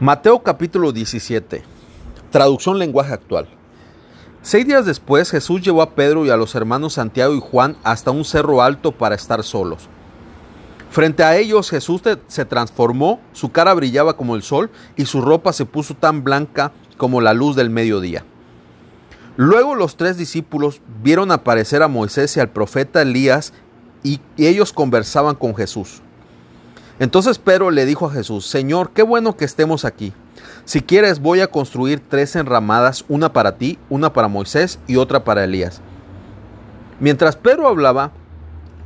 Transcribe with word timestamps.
Mateo 0.00 0.44
capítulo 0.44 0.92
17. 0.92 1.64
Traducción 2.30 2.78
lenguaje 2.78 3.12
actual. 3.12 3.48
Seis 4.42 4.64
días 4.64 4.86
después 4.86 5.28
Jesús 5.28 5.60
llevó 5.60 5.82
a 5.82 5.96
Pedro 5.96 6.24
y 6.24 6.30
a 6.30 6.36
los 6.36 6.54
hermanos 6.54 6.92
Santiago 6.92 7.34
y 7.34 7.40
Juan 7.40 7.76
hasta 7.82 8.12
un 8.12 8.24
cerro 8.24 8.62
alto 8.62 8.92
para 8.92 9.16
estar 9.16 9.42
solos. 9.42 9.88
Frente 10.88 11.24
a 11.24 11.36
ellos 11.36 11.68
Jesús 11.68 12.00
se 12.28 12.44
transformó, 12.44 13.18
su 13.32 13.50
cara 13.50 13.74
brillaba 13.74 14.16
como 14.16 14.36
el 14.36 14.44
sol 14.44 14.70
y 14.94 15.06
su 15.06 15.20
ropa 15.20 15.52
se 15.52 15.66
puso 15.66 15.94
tan 15.94 16.22
blanca 16.22 16.70
como 16.96 17.20
la 17.20 17.34
luz 17.34 17.56
del 17.56 17.68
mediodía. 17.68 18.24
Luego 19.36 19.74
los 19.74 19.96
tres 19.96 20.16
discípulos 20.16 20.80
vieron 21.02 21.32
aparecer 21.32 21.82
a 21.82 21.88
Moisés 21.88 22.36
y 22.36 22.40
al 22.40 22.50
profeta 22.50 23.02
Elías 23.02 23.52
y 24.04 24.20
ellos 24.36 24.72
conversaban 24.72 25.34
con 25.34 25.56
Jesús. 25.56 26.02
Entonces 27.00 27.38
Pedro 27.38 27.70
le 27.70 27.86
dijo 27.86 28.06
a 28.06 28.12
Jesús, 28.12 28.46
Señor, 28.46 28.90
qué 28.92 29.02
bueno 29.02 29.36
que 29.36 29.44
estemos 29.44 29.84
aquí. 29.84 30.12
Si 30.64 30.82
quieres 30.82 31.20
voy 31.20 31.40
a 31.40 31.46
construir 31.46 32.02
tres 32.06 32.34
enramadas, 32.36 33.04
una 33.08 33.32
para 33.32 33.56
ti, 33.56 33.78
una 33.88 34.12
para 34.12 34.28
Moisés 34.28 34.78
y 34.86 34.96
otra 34.96 35.24
para 35.24 35.44
Elías. 35.44 35.80
Mientras 37.00 37.36
Pedro 37.36 37.68
hablaba, 37.68 38.10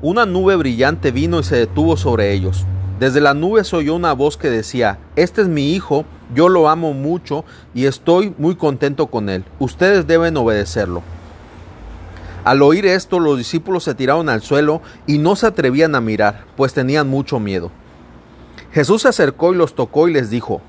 una 0.03 0.27
nube 0.27 0.57
brillante 0.57 1.11
vino 1.11 1.41
y 1.41 1.45
se 1.45 1.57
detuvo 1.57 1.97
sobre 1.97 2.33
ellos. 2.33 2.67
Desde 3.01 3.21
la 3.21 3.35
nube 3.35 3.65
se 3.65 3.77
oyó 3.77 3.95
una 3.95 4.13
voz 4.13 4.37
que 4.37 4.51
decía, 4.51 4.99
Este 5.17 5.41
es 5.43 5.49
mi 5.49 5.73
hijo, 5.73 6.05
yo 6.35 6.49
lo 6.49 6.69
amo 6.69 6.93
mucho 6.93 7.45
y 7.75 7.87
estoy 7.87 8.35
muy 8.37 8.55
contento 8.55 9.07
con 9.07 9.29
él. 9.29 9.45
Ustedes 9.59 10.07
deben 10.07 10.37
obedecerlo. 10.37 11.03
Al 12.45 12.61
oír 12.63 12.87
esto, 12.87 13.21
los 13.21 13.39
discípulos 13.39 13.85
se 13.85 13.95
tiraron 13.95 14.29
al 14.29 14.43
suelo 14.43 14.83
y 15.07 15.19
no 15.19 15.35
se 15.35 15.47
atrevían 15.47 15.95
a 15.95 16.01
mirar, 16.01 16.45
pues 16.57 16.75
tenían 16.75 17.09
mucho 17.09 17.41
miedo. 17.41 17.71
Jesús 18.73 19.03
se 19.03 19.09
acercó 19.09 19.53
y 19.53 19.57
los 19.57 19.75
tocó 19.75 20.09
y 20.09 20.15
les 20.15 20.31
dijo, 20.31 20.63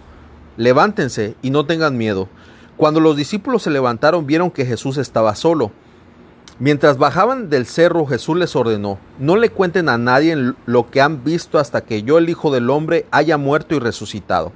levántense 0.58 1.36
y 1.42 1.52
no 1.52 1.66
tengan 1.66 1.98
miedo. 1.98 2.28
Cuando 2.76 3.00
los 3.00 3.16
discípulos 3.16 3.64
se 3.64 3.70
levantaron 3.70 4.28
vieron 4.28 4.52
que 4.52 4.66
Jesús 4.66 4.98
estaba 4.98 5.36
solo. 5.36 5.72
Mientras 6.60 6.98
bajaban 6.98 7.50
del 7.50 7.66
cerro 7.66 8.06
Jesús 8.06 8.38
les 8.38 8.56
ordenó, 8.58 9.00
no 9.20 9.38
le 9.38 9.50
cuenten 9.50 9.88
a 9.88 9.98
nadie 9.98 10.54
lo 10.66 10.90
que 10.92 11.02
han 11.02 11.24
visto 11.24 11.60
hasta 11.60 11.82
que 11.82 12.04
yo 12.04 12.18
el 12.18 12.30
Hijo 12.30 12.52
del 12.52 12.70
Hombre 12.70 13.06
haya 13.10 13.38
muerto 13.38 13.74
y 13.74 13.80
resucitado. 13.80 14.52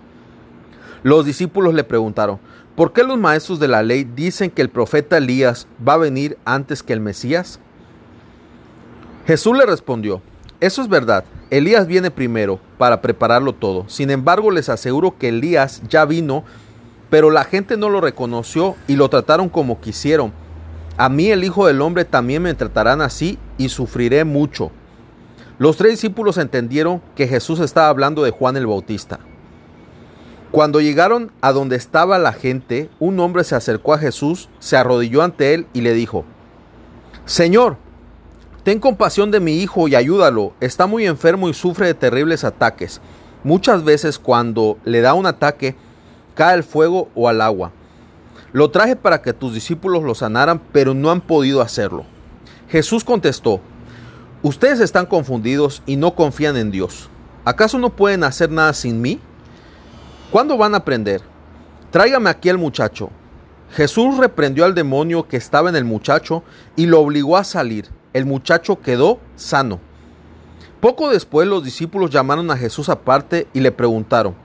Los 1.04 1.26
discípulos 1.26 1.74
le 1.74 1.86
preguntaron, 1.86 2.40
¿por 2.76 2.92
qué 2.92 3.04
los 3.04 3.18
maestros 3.18 3.60
de 3.60 3.70
la 3.70 3.82
ley 3.82 4.04
dicen 4.04 4.52
que 4.52 4.62
el 4.62 4.70
profeta 4.70 5.18
Elías 5.18 5.68
va 5.88 5.94
a 5.94 5.98
venir 5.98 6.38
antes 6.44 6.84
que 6.84 6.92
el 6.92 7.00
Mesías? 7.00 7.60
Jesús 9.26 9.58
le 9.58 9.66
respondió, 9.66 10.22
eso 10.60 10.82
es 10.82 10.90
verdad, 10.90 11.24
Elías 11.50 11.88
viene 11.88 12.12
primero 12.12 12.60
para 12.78 13.02
prepararlo 13.02 13.54
todo. 13.54 13.88
Sin 13.88 14.12
embargo, 14.12 14.52
les 14.52 14.70
aseguro 14.70 15.18
que 15.18 15.30
Elías 15.30 15.82
ya 15.90 16.06
vino, 16.06 16.44
pero 17.10 17.32
la 17.32 17.44
gente 17.44 17.78
no 17.78 17.90
lo 17.90 18.02
reconoció 18.02 18.76
y 18.88 18.96
lo 18.96 19.10
trataron 19.10 19.50
como 19.50 19.82
quisieron. 19.82 20.32
A 20.98 21.10
mí 21.10 21.30
el 21.30 21.44
Hijo 21.44 21.68
del 21.68 21.82
Hombre 21.82 22.06
también 22.06 22.42
me 22.42 22.54
tratarán 22.54 23.02
así 23.02 23.38
y 23.58 23.70
sufriré 23.70 24.24
mucho. 24.24 24.72
Los 25.60 25.78
tres 25.78 25.94
discípulos 25.94 26.38
entendieron 26.38 27.02
que 27.16 27.28
Jesús 27.28 27.60
estaba 27.60 27.90
hablando 27.90 28.24
de 28.24 28.32
Juan 28.32 28.58
el 28.58 28.68
Bautista. 28.68 29.20
Cuando 30.52 30.82
llegaron 30.82 31.32
a 31.42 31.52
donde 31.52 31.76
estaba 31.76 32.18
la 32.20 32.32
gente, 32.32 32.90
un 33.00 33.20
hombre 33.20 33.44
se 33.44 33.56
acercó 33.56 33.94
a 33.94 33.98
Jesús, 33.98 34.50
se 34.60 34.78
arrodilló 34.78 35.22
ante 35.24 35.54
él 35.54 35.68
y 35.74 35.82
le 35.82 35.94
dijo, 35.94 36.26
Señor, 37.26 37.78
Ten 38.68 38.82
compasión 38.82 39.32
de 39.32 39.40
mi 39.40 39.62
hijo 39.62 39.88
y 39.88 39.96
ayúdalo. 39.96 40.52
Está 40.60 40.88
muy 40.88 41.08
enfermo 41.08 41.48
y 41.48 41.54
sufre 41.54 41.88
de 41.88 41.94
terribles 41.94 42.44
ataques. 42.44 43.00
Muchas 43.46 43.86
veces 43.86 44.20
cuando 44.20 44.78
le 44.84 45.00
da 45.00 45.14
un 45.14 45.26
ataque, 45.26 45.78
cae 46.36 46.56
al 46.56 46.66
fuego 46.66 47.08
o 47.16 47.30
al 47.30 47.40
agua. 47.40 47.72
Lo 48.52 48.70
traje 48.70 48.98
para 48.98 49.22
que 49.22 49.32
tus 49.32 49.54
discípulos 49.54 50.04
lo 50.04 50.14
sanaran, 50.16 50.62
pero 50.74 50.94
no 50.94 51.12
han 51.12 51.22
podido 51.22 51.62
hacerlo. 51.62 52.04
Jesús 52.68 53.06
contestó, 53.06 53.62
Ustedes 54.44 54.82
están 54.82 55.06
confundidos 55.06 55.82
y 55.86 55.96
no 55.96 56.14
confían 56.14 56.58
en 56.58 56.70
Dios. 56.70 57.10
¿Acaso 57.46 57.80
no 57.80 57.96
pueden 57.96 58.26
hacer 58.26 58.52
nada 58.52 58.74
sin 58.74 59.00
mí? 59.00 59.22
¿Cuándo 60.30 60.58
van 60.58 60.74
a 60.74 60.80
aprender? 60.80 61.22
Tráigame 61.90 62.30
aquí 62.30 62.50
al 62.50 62.58
muchacho. 62.58 63.12
Jesús 63.72 64.18
reprendió 64.18 64.66
al 64.66 64.76
demonio 64.76 65.26
que 65.26 65.38
estaba 65.38 65.70
en 65.70 65.78
el 65.78 65.86
muchacho 65.86 66.44
y 66.76 66.88
lo 66.88 67.00
obligó 67.00 67.38
a 67.38 67.46
salir 67.46 67.96
el 68.14 68.26
muchacho 68.26 68.82
quedó 68.82 69.20
sano. 69.36 69.80
Poco 70.80 71.10
después 71.10 71.48
los 71.48 71.64
discípulos 71.64 72.12
llamaron 72.12 72.52
a 72.52 72.58
Jesús 72.58 72.90
aparte 72.90 73.48
y 73.54 73.62
le 73.62 73.72
preguntaron, 73.72 74.36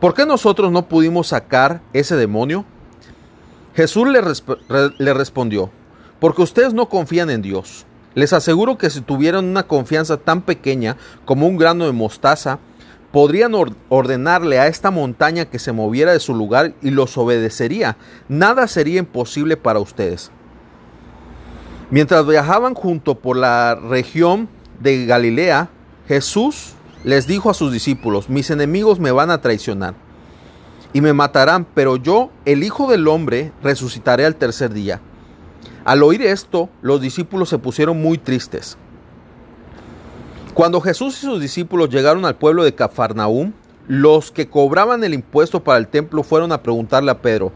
¿por 0.00 0.14
qué 0.14 0.26
nosotros 0.26 0.70
no 0.70 0.88
pudimos 0.88 1.28
sacar 1.28 1.80
ese 1.92 2.16
demonio? 2.16 2.64
Jesús 3.74 4.08
le, 4.08 5.14
respondió, 5.14 5.70
porque 6.20 6.42
ustedes 6.42 6.74
no 6.74 6.88
confían 6.88 7.30
en 7.30 7.42
Dios. 7.42 7.86
Les 8.14 8.32
aseguro 8.32 8.76
que 8.76 8.90
si 8.90 9.00
tuvieran 9.00 9.44
una 9.44 9.62
confianza 9.62 10.16
tan 10.16 10.42
pequeña 10.42 10.96
como 11.24 11.46
un 11.46 11.56
grano 11.56 11.86
de 11.86 11.92
mostaza, 11.92 12.58
podrían 13.12 13.52
ordenarle 13.88 14.58
a 14.58 14.66
esta 14.66 14.90
montaña 14.90 15.46
que 15.46 15.58
se 15.58 15.72
moviera 15.72 16.12
de 16.12 16.20
su 16.20 16.34
lugar 16.34 16.74
y 16.82 16.90
los 16.90 17.16
obedecería. 17.16 17.96
Nada 18.28 18.66
sería 18.66 18.98
imposible 18.98 19.56
para 19.56 19.78
ustedes. 19.78 20.30
Mientras 21.90 22.26
viajaban 22.26 22.74
junto 22.74 23.14
por 23.14 23.36
la 23.36 23.74
región 23.74 24.48
de 24.78 25.06
Galilea, 25.06 25.70
Jesús 26.06 26.74
les 27.02 27.26
dijo 27.26 27.48
a 27.48 27.54
sus 27.54 27.72
discípulos, 27.72 28.28
mis 28.28 28.50
enemigos 28.50 29.00
me 29.00 29.10
van 29.10 29.30
a 29.30 29.40
traicionar 29.40 29.94
y 30.92 31.00
me 31.00 31.14
matarán, 31.14 31.66
pero 31.74 31.96
yo, 31.96 32.30
el 32.44 32.62
Hijo 32.62 32.90
del 32.90 33.08
Hombre, 33.08 33.52
resucitaré 33.62 34.26
al 34.26 34.36
tercer 34.36 34.74
día. 34.74 35.00
Al 35.84 36.02
oír 36.02 36.20
esto, 36.22 36.68
los 36.82 37.00
discípulos 37.00 37.48
se 37.48 37.58
pusieron 37.58 38.00
muy 38.02 38.18
tristes. 38.18 38.76
Cuando 40.52 40.82
Jesús 40.82 41.16
y 41.22 41.26
sus 41.26 41.40
discípulos 41.40 41.88
llegaron 41.88 42.26
al 42.26 42.36
pueblo 42.36 42.64
de 42.64 42.74
Cafarnaúm, 42.74 43.52
los 43.86 44.30
que 44.30 44.50
cobraban 44.50 45.04
el 45.04 45.14
impuesto 45.14 45.64
para 45.64 45.78
el 45.78 45.88
templo 45.88 46.22
fueron 46.22 46.52
a 46.52 46.62
preguntarle 46.62 47.10
a 47.10 47.22
Pedro, 47.22 47.52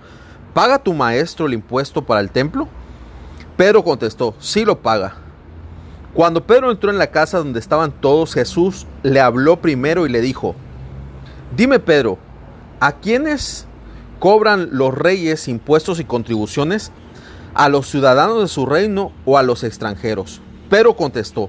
¿paga 0.55 0.79
tu 0.79 0.95
maestro 0.95 1.45
el 1.47 1.53
impuesto 1.53 2.03
para 2.07 2.21
el 2.21 2.31
templo? 2.31 2.69
Pedro 3.63 3.85
contestó, 3.85 4.35
sí 4.41 4.65
lo 4.65 4.81
paga. 4.83 5.15
Cuando 6.15 6.45
Pedro 6.45 6.73
entró 6.73 6.91
en 6.91 6.99
la 6.99 7.13
casa 7.13 7.39
donde 7.39 7.61
estaban 7.61 7.93
todos, 7.93 8.35
Jesús 8.35 8.89
le 9.05 9.21
habló 9.21 9.61
primero 9.61 10.05
y 10.05 10.09
le 10.09 10.21
dijo, 10.21 10.57
dime 11.57 11.79
Pedro, 11.79 12.19
¿a 12.81 12.97
quiénes 12.97 13.69
cobran 14.19 14.71
los 14.73 14.93
reyes 14.93 15.47
impuestos 15.47 16.01
y 16.01 16.05
contribuciones? 16.05 16.91
¿A 17.55 17.69
los 17.69 17.87
ciudadanos 17.87 18.41
de 18.41 18.49
su 18.49 18.67
reino 18.67 19.13
o 19.25 19.39
a 19.39 19.45
los 19.45 19.63
extranjeros? 19.63 20.41
Pedro 20.69 20.97
contestó, 20.97 21.49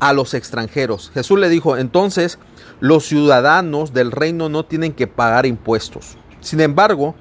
a 0.00 0.12
los 0.12 0.34
extranjeros. 0.34 1.12
Jesús 1.14 1.38
le 1.38 1.48
dijo, 1.48 1.78
entonces 1.78 2.38
los 2.80 3.06
ciudadanos 3.06 3.94
del 3.94 4.12
reino 4.12 4.50
no 4.50 4.66
tienen 4.66 4.92
que 4.92 5.06
pagar 5.06 5.46
impuestos. 5.46 6.18
Sin 6.40 6.60
embargo, 6.60 7.14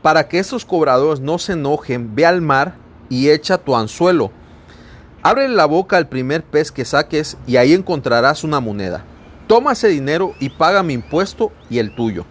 para 0.00 0.26
que 0.26 0.38
esos 0.38 0.64
cobradores 0.64 1.20
no 1.20 1.36
se 1.38 1.52
enojen, 1.52 2.14
ve 2.14 2.24
al 2.24 2.40
mar 2.40 2.88
y 3.10 3.28
echa 3.28 3.58
tu 3.58 3.76
anzuelo. 3.76 4.30
Abre 5.22 5.46
la 5.48 5.66
boca 5.66 5.98
al 5.98 6.08
primer 6.08 6.42
pez 6.42 6.72
que 6.72 6.86
saques 6.86 7.36
y 7.46 7.56
ahí 7.56 7.74
encontrarás 7.74 8.42
una 8.42 8.60
moneda. 8.60 9.04
Toma 9.46 9.72
ese 9.72 9.88
dinero 9.88 10.32
y 10.40 10.48
paga 10.48 10.82
mi 10.82 10.94
impuesto 10.94 11.52
y 11.68 11.78
el 11.78 11.94
tuyo. 11.94 12.24